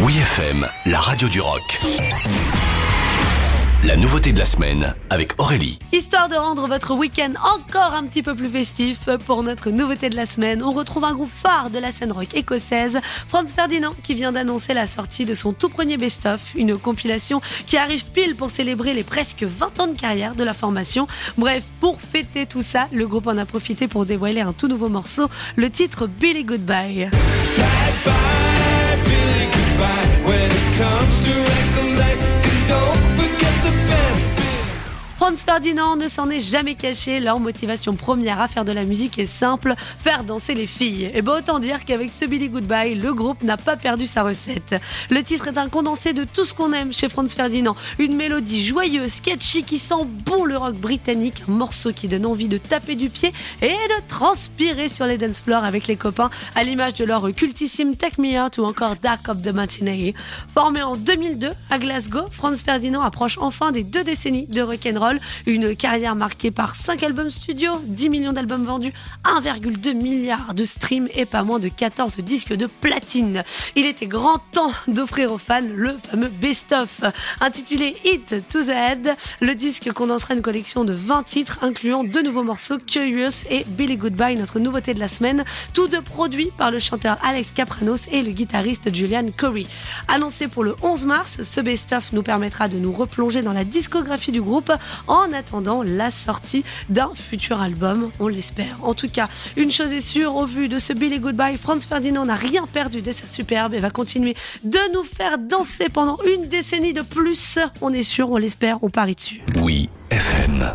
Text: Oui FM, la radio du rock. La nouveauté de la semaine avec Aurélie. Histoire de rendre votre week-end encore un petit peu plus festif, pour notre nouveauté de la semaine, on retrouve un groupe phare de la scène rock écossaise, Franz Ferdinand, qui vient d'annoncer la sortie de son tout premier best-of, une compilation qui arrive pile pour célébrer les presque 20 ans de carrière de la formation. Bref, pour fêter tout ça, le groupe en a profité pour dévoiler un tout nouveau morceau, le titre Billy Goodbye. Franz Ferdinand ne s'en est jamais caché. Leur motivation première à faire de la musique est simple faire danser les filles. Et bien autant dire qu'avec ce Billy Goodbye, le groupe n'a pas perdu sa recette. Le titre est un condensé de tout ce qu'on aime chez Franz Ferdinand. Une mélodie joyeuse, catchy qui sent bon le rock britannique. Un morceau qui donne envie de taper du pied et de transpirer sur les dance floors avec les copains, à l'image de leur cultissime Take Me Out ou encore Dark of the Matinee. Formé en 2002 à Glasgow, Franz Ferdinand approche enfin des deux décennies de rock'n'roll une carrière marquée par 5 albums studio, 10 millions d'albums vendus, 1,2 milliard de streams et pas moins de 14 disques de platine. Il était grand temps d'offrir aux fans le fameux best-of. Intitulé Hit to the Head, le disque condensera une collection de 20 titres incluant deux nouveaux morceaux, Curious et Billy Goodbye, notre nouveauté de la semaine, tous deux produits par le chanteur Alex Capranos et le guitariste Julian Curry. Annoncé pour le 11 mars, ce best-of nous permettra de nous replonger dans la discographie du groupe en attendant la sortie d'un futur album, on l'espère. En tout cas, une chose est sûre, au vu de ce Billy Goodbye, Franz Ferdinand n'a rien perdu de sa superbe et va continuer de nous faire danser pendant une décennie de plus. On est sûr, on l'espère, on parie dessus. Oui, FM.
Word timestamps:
Oui 0.00 0.16
FM, 0.16 0.64
la 0.86 1.00
radio 1.00 1.28
du 1.28 1.40
rock. 1.40 1.80
La 3.82 3.96
nouveauté 3.96 4.32
de 4.32 4.38
la 4.38 4.44
semaine 4.44 4.94
avec 5.10 5.32
Aurélie. 5.40 5.80
Histoire 5.92 6.28
de 6.28 6.36
rendre 6.36 6.68
votre 6.68 6.94
week-end 6.94 7.32
encore 7.42 7.94
un 7.94 8.04
petit 8.04 8.22
peu 8.22 8.36
plus 8.36 8.48
festif, 8.48 9.08
pour 9.26 9.42
notre 9.42 9.70
nouveauté 9.70 10.08
de 10.08 10.14
la 10.14 10.24
semaine, 10.24 10.62
on 10.62 10.70
retrouve 10.70 11.02
un 11.02 11.14
groupe 11.14 11.30
phare 11.32 11.70
de 11.70 11.80
la 11.80 11.90
scène 11.90 12.12
rock 12.12 12.32
écossaise, 12.34 13.00
Franz 13.26 13.52
Ferdinand, 13.52 13.92
qui 14.04 14.14
vient 14.14 14.30
d'annoncer 14.30 14.72
la 14.72 14.86
sortie 14.86 15.24
de 15.24 15.34
son 15.34 15.52
tout 15.52 15.68
premier 15.68 15.96
best-of, 15.96 16.54
une 16.54 16.78
compilation 16.78 17.40
qui 17.66 17.76
arrive 17.76 18.04
pile 18.04 18.36
pour 18.36 18.50
célébrer 18.50 18.94
les 18.94 19.04
presque 19.04 19.42
20 19.42 19.80
ans 19.80 19.86
de 19.88 19.98
carrière 19.98 20.36
de 20.36 20.44
la 20.44 20.54
formation. 20.54 21.08
Bref, 21.38 21.64
pour 21.80 22.00
fêter 22.00 22.46
tout 22.46 22.62
ça, 22.62 22.86
le 22.92 23.08
groupe 23.08 23.26
en 23.26 23.36
a 23.36 23.44
profité 23.44 23.88
pour 23.88 24.06
dévoiler 24.06 24.42
un 24.42 24.52
tout 24.52 24.68
nouveau 24.68 24.88
morceau, 24.88 25.28
le 25.56 25.70
titre 25.70 26.06
Billy 26.06 26.44
Goodbye. 26.44 27.10
Franz 35.28 35.44
Ferdinand 35.44 35.96
ne 35.96 36.08
s'en 36.08 36.30
est 36.30 36.40
jamais 36.40 36.74
caché. 36.74 37.20
Leur 37.20 37.38
motivation 37.38 37.94
première 37.96 38.40
à 38.40 38.48
faire 38.48 38.64
de 38.64 38.72
la 38.72 38.86
musique 38.86 39.18
est 39.18 39.26
simple 39.26 39.74
faire 39.76 40.24
danser 40.24 40.54
les 40.54 40.66
filles. 40.66 41.10
Et 41.12 41.20
bien 41.20 41.34
autant 41.34 41.58
dire 41.58 41.84
qu'avec 41.84 42.12
ce 42.12 42.24
Billy 42.24 42.48
Goodbye, 42.48 42.94
le 42.94 43.12
groupe 43.12 43.42
n'a 43.42 43.58
pas 43.58 43.76
perdu 43.76 44.06
sa 44.06 44.22
recette. 44.22 44.76
Le 45.10 45.22
titre 45.22 45.48
est 45.48 45.58
un 45.58 45.68
condensé 45.68 46.14
de 46.14 46.24
tout 46.24 46.46
ce 46.46 46.54
qu'on 46.54 46.72
aime 46.72 46.94
chez 46.94 47.10
Franz 47.10 47.36
Ferdinand. 47.36 47.76
Une 47.98 48.16
mélodie 48.16 48.64
joyeuse, 48.64 49.20
catchy 49.20 49.64
qui 49.64 49.78
sent 49.78 50.06
bon 50.24 50.46
le 50.46 50.56
rock 50.56 50.76
britannique. 50.76 51.42
Un 51.46 51.52
morceau 51.52 51.92
qui 51.92 52.08
donne 52.08 52.24
envie 52.24 52.48
de 52.48 52.56
taper 52.56 52.94
du 52.94 53.10
pied 53.10 53.30
et 53.60 53.66
de 53.66 54.08
transpirer 54.08 54.88
sur 54.88 55.04
les 55.04 55.18
dance 55.18 55.42
floors 55.42 55.64
avec 55.64 55.88
les 55.88 55.96
copains, 55.96 56.30
à 56.54 56.64
l'image 56.64 56.94
de 56.94 57.04
leur 57.04 57.34
cultissime 57.34 57.96
Take 57.96 58.18
Me 58.18 58.42
Out 58.42 58.56
ou 58.56 58.64
encore 58.64 58.96
Dark 58.96 59.28
of 59.28 59.42
the 59.42 59.52
Matinee. 59.52 60.14
Formé 60.54 60.82
en 60.82 60.96
2002 60.96 61.50
à 61.68 61.78
Glasgow, 61.78 62.24
Franz 62.30 62.62
Ferdinand 62.64 63.02
approche 63.02 63.36
enfin 63.42 63.72
des 63.72 63.84
deux 63.84 64.04
décennies 64.04 64.46
de 64.46 64.62
rock'n'roll 64.62 65.17
une 65.46 65.74
carrière 65.76 66.14
marquée 66.14 66.50
par 66.50 66.76
5 66.76 67.02
albums 67.02 67.30
studio, 67.30 67.72
10 67.84 68.08
millions 68.08 68.32
d'albums 68.32 68.64
vendus, 68.64 68.92
1,2 69.24 69.94
milliard 69.94 70.54
de 70.54 70.64
streams 70.64 71.08
et 71.14 71.26
pas 71.26 71.42
moins 71.42 71.58
de 71.58 71.68
14 71.68 72.18
disques 72.18 72.54
de 72.54 72.66
platine. 72.66 73.42
Il 73.76 73.86
était 73.86 74.06
grand 74.06 74.38
temps 74.52 74.72
d'offrir 74.86 75.32
aux 75.32 75.38
fans 75.38 75.60
le 75.74 75.96
fameux 76.10 76.28
best-of. 76.28 77.02
Intitulé 77.40 77.96
Hit 78.04 78.48
to 78.48 78.62
the 78.62 78.68
Head, 78.68 79.16
le 79.40 79.54
disque 79.54 79.92
condensera 79.92 80.34
une 80.34 80.42
collection 80.42 80.84
de 80.84 80.92
20 80.92 81.22
titres 81.24 81.58
incluant 81.62 82.04
deux 82.04 82.22
nouveaux 82.22 82.42
morceaux, 82.42 82.78
Curious 82.78 83.44
et 83.50 83.64
Billy 83.66 83.96
Goodbye, 83.96 84.36
notre 84.36 84.58
nouveauté 84.58 84.94
de 84.94 85.00
la 85.00 85.08
semaine, 85.08 85.44
tous 85.72 85.88
deux 85.88 86.02
produits 86.02 86.50
par 86.56 86.70
le 86.70 86.78
chanteur 86.78 87.18
Alex 87.22 87.52
Capranos 87.54 88.08
et 88.12 88.22
le 88.22 88.30
guitariste 88.30 88.94
Julian 88.94 89.26
Curry. 89.36 89.68
Annoncé 90.08 90.48
pour 90.48 90.64
le 90.64 90.74
11 90.82 91.06
mars, 91.06 91.42
ce 91.42 91.60
best-of 91.60 92.12
nous 92.12 92.22
permettra 92.22 92.68
de 92.68 92.78
nous 92.78 92.92
replonger 92.92 93.42
dans 93.42 93.52
la 93.52 93.64
discographie 93.64 94.32
du 94.32 94.42
groupe 94.42 94.72
en 95.08 95.32
attendant 95.32 95.82
la 95.82 96.10
sortie 96.10 96.64
d'un 96.88 97.10
futur 97.14 97.60
album, 97.60 98.10
on 98.20 98.28
l'espère. 98.28 98.78
En 98.82 98.94
tout 98.94 99.08
cas, 99.08 99.28
une 99.56 99.72
chose 99.72 99.92
est 99.92 100.00
sûre, 100.00 100.36
au 100.36 100.46
vu 100.46 100.68
de 100.68 100.78
ce 100.78 100.92
Billy 100.92 101.18
Goodbye, 101.18 101.56
Franz 101.56 101.86
Ferdinand 101.86 102.26
n'a 102.26 102.34
rien 102.34 102.66
perdu 102.66 103.02
de 103.02 103.12
sa 103.12 103.26
superbe 103.26 103.74
et 103.74 103.80
va 103.80 103.90
continuer 103.90 104.34
de 104.64 104.78
nous 104.94 105.04
faire 105.04 105.38
danser 105.38 105.88
pendant 105.88 106.18
une 106.34 106.46
décennie 106.46 106.92
de 106.92 107.02
plus. 107.02 107.58
On 107.80 107.92
est 107.92 108.02
sûr, 108.02 108.30
on 108.30 108.36
l'espère, 108.36 108.78
on 108.82 108.90
parie 108.90 109.14
dessus. 109.14 109.42
Oui, 109.56 109.88
FM. 110.10 110.74